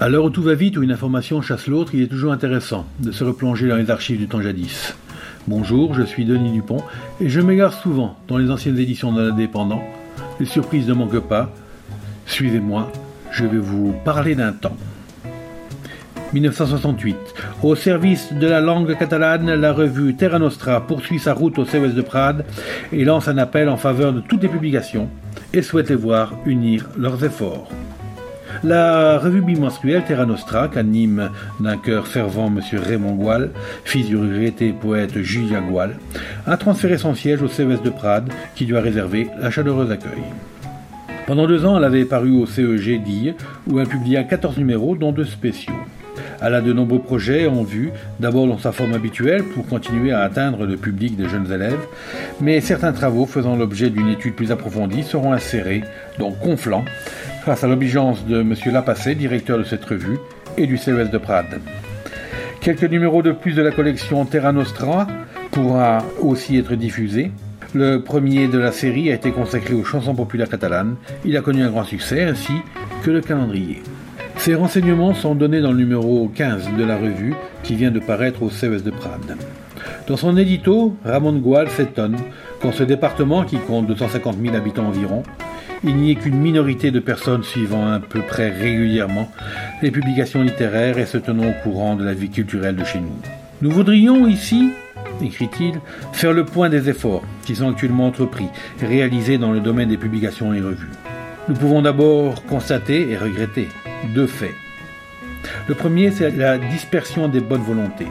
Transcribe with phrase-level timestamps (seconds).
[0.00, 2.86] À l'heure où tout va vite, où une information chasse l'autre, il est toujours intéressant
[3.00, 4.96] de se replonger dans les archives du temps jadis.
[5.46, 6.82] Bonjour, je suis Denis Dupont
[7.20, 9.82] et je m'égare souvent dans les anciennes éditions de l'Indépendant.
[10.40, 11.52] Les surprises ne manquent pas.
[12.24, 12.90] Suivez-moi,
[13.30, 14.76] je vais vous parler d'un temps.
[16.32, 17.16] 1968.
[17.62, 21.92] Au service de la langue catalane, la revue Terra Nostra poursuit sa route au CES
[21.92, 22.46] de Prades
[22.90, 25.10] et lance un appel en faveur de toutes les publications
[25.52, 27.68] et souhaite les voir unir leurs efforts.
[28.62, 32.60] La revue bimensuelle Terra Nostra, qu'anime d'un cœur fervent M.
[32.78, 33.50] Raymond Goual,
[33.84, 35.96] fils du regretté poète Julien Goual,
[36.46, 40.22] a transféré son siège au CES de Prades, qui lui a réservé un chaleureux accueil.
[41.26, 43.34] Pendant deux ans, elle avait paru au CEG d'Ille,
[43.66, 45.74] où elle publia 14 numéros, dont deux spéciaux.
[46.42, 50.20] Elle a de nombreux projets en vue, d'abord dans sa forme habituelle pour continuer à
[50.20, 51.86] atteindre le public des jeunes élèves,
[52.40, 55.82] mais certains travaux faisant l'objet d'une étude plus approfondie seront insérés,
[56.18, 56.84] donc Conflant,
[57.50, 58.54] face à l'obligeance de M.
[58.66, 60.20] Lapassé, directeur de cette revue,
[60.56, 61.60] et du CES de Prades.
[62.60, 65.08] Quelques numéros de plus de la collection Terra Nostra
[65.50, 67.32] pourra aussi être diffusé.
[67.74, 70.94] Le premier de la série a été consacré aux chansons populaires catalanes.
[71.24, 72.52] Il a connu un grand succès, ainsi
[73.02, 73.82] que le calendrier.
[74.36, 77.34] Ces renseignements sont donnés dans le numéro 15 de la revue
[77.64, 79.36] qui vient de paraître au CES de Prades.
[80.06, 82.16] Dans son édito, Ramon Gual s'étonne
[82.62, 85.24] qu'en ce département qui compte 250 000 habitants environ,
[85.82, 89.30] il n'y ait qu'une minorité de personnes suivant à peu près régulièrement
[89.82, 93.16] les publications littéraires et se tenant au courant de la vie culturelle de chez nous.
[93.62, 94.72] Nous voudrions ici,
[95.22, 95.80] écrit-il,
[96.12, 98.48] faire le point des efforts qui sont actuellement entrepris
[98.82, 100.90] et réalisés dans le domaine des publications et revues.
[101.48, 103.68] Nous pouvons d'abord constater et regretter
[104.14, 104.54] deux faits.
[105.66, 108.08] Le premier, c'est la dispersion des bonnes volontés.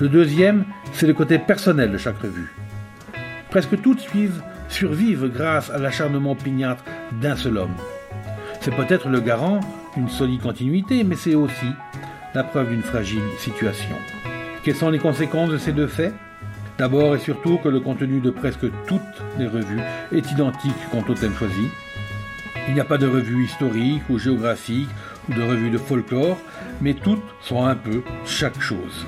[0.00, 2.50] Le deuxième, c'est le côté personnel de chaque revue.
[3.50, 6.84] Presque toutes suivent, survivent grâce à l'acharnement opiniâtre
[7.20, 7.74] d'un seul homme.
[8.60, 9.60] C'est peut-être le garant
[9.96, 11.66] d'une solide continuité, mais c'est aussi
[12.34, 13.96] la preuve d'une fragile situation.
[14.62, 16.14] Quelles sont les conséquences de ces deux faits?
[16.78, 19.02] D'abord et surtout que le contenu de presque toutes
[19.38, 21.68] les revues est identique quant au thème choisi,
[22.68, 24.88] il n'y a pas de revue historique ou géographique
[25.28, 26.38] ou de revue de folklore,
[26.80, 29.06] mais toutes sont un peu chaque chose.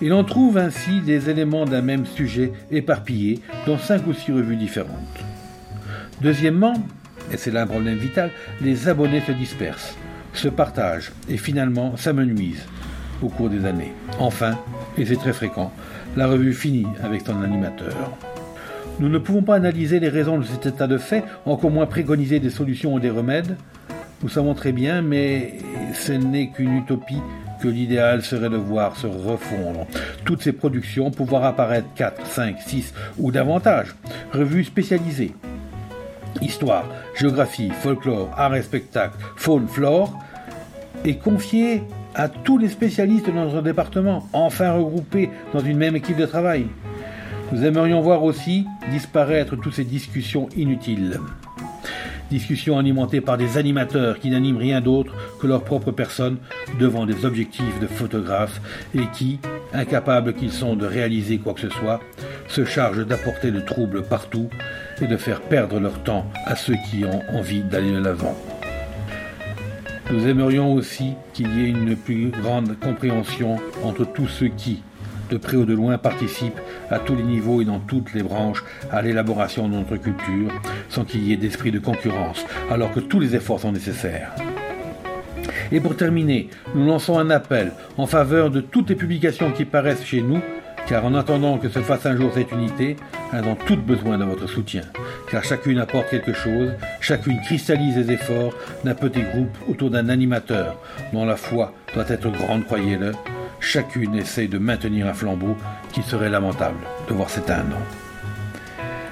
[0.00, 4.56] Il en trouve ainsi des éléments d'un même sujet éparpillés dans cinq ou six revues
[4.56, 5.24] différentes.
[6.20, 6.74] Deuxièmement,
[7.32, 8.30] et c'est là un problème vital,
[8.60, 9.96] les abonnés se dispersent,
[10.32, 12.66] se partagent et finalement s'amenuisent
[13.22, 13.92] au cours des années.
[14.18, 14.58] Enfin,
[14.96, 15.72] et c'est très fréquent,
[16.16, 17.94] la revue finit avec son animateur.
[18.98, 22.38] Nous ne pouvons pas analyser les raisons de cet état de fait, encore moins préconiser
[22.38, 23.56] des solutions ou des remèdes.
[24.22, 25.54] Nous savons très bien, mais
[25.94, 27.22] ce n'est qu'une utopie
[27.60, 29.86] que l'idéal serait de voir se refondre
[30.24, 33.94] toutes ces productions, pouvoir apparaître 4, 5, 6 ou davantage,
[34.32, 35.32] revues spécialisées.
[36.40, 36.84] Histoire,
[37.14, 40.16] géographie, folklore, art et spectacle, faune, flore,
[41.04, 41.82] et confiées
[42.14, 46.66] à tous les spécialistes de notre département, enfin regroupés dans une même équipe de travail.
[47.52, 51.18] Nous aimerions voir aussi disparaître toutes ces discussions inutiles.
[52.30, 56.38] Discussions alimentées par des animateurs qui n'animent rien d'autre que leur propre personne
[56.78, 58.60] devant des objectifs de photographes
[58.94, 59.40] et qui,
[59.72, 62.00] incapables qu'ils sont de réaliser quoi que ce soit,
[62.46, 64.48] se chargent d'apporter le trouble partout
[65.02, 68.36] et de faire perdre leur temps à ceux qui ont envie d'aller de l'avant.
[70.12, 74.82] Nous aimerions aussi qu'il y ait une plus grande compréhension entre tous ceux qui,
[75.30, 76.60] de près ou de loin, participent
[76.90, 80.50] à tous les niveaux et dans toutes les branches à l'élaboration de notre culture,
[80.88, 84.32] sans qu'il y ait d'esprit de concurrence, alors que tous les efforts sont nécessaires.
[85.72, 90.04] Et pour terminer, nous lançons un appel en faveur de toutes les publications qui paraissent
[90.04, 90.40] chez nous,
[90.88, 92.96] car en attendant que se fasse un jour cette unité,
[93.32, 94.82] elles ont toutes besoin de votre soutien,
[95.30, 98.52] car chacune apporte quelque chose, chacune cristallise les efforts
[98.84, 100.76] d'un petit groupe autour d'un animateur
[101.12, 103.12] dont la foi doit être grande, croyez-le,
[103.60, 105.56] chacune essaie de maintenir un flambeau
[105.92, 106.78] qui serait lamentable
[107.08, 107.76] de voir s'éteindre.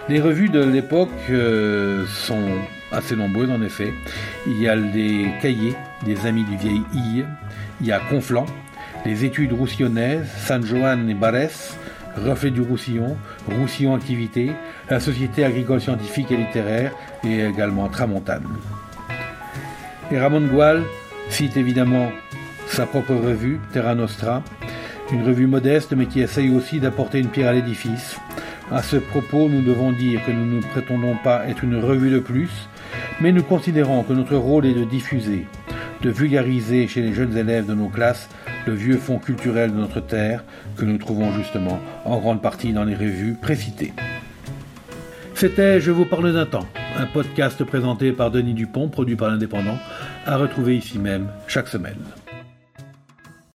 [0.09, 2.48] Les revues de l'époque euh, sont
[2.91, 3.92] assez nombreuses en effet.
[4.47, 5.74] Il y a les cahiers
[6.04, 7.27] des amis du vieil Ille,
[7.80, 8.47] il y a Conflant,
[9.04, 11.77] les études roussillonnaises, San Joan et Barès,
[12.16, 13.16] Reflet du Roussillon,
[13.47, 14.53] Roussillon Activité,
[14.91, 16.92] la Société agricole scientifique et littéraire
[17.22, 18.48] et également Tramontane.
[20.10, 20.83] Et Ramon Gual
[21.28, 22.10] cite évidemment
[22.70, 24.42] sa propre revue, Terra Nostra,
[25.12, 28.18] une revue modeste mais qui essaye aussi d'apporter une pierre à l'édifice.
[28.70, 32.18] À ce propos, nous devons dire que nous ne prétendons pas être une revue de
[32.18, 32.50] plus,
[33.20, 35.47] mais nous considérons que notre rôle est de diffuser,
[36.03, 38.28] de vulgariser chez les jeunes élèves de nos classes
[38.66, 40.44] le vieux fond culturel de notre terre
[40.76, 43.94] que nous trouvons justement en grande partie dans les revues précitées.
[45.34, 46.66] C'était Je vous parle d'un temps,
[46.98, 49.78] un podcast présenté par Denis Dupont, produit par l'Indépendant,
[50.26, 52.04] à retrouver ici même chaque semaine.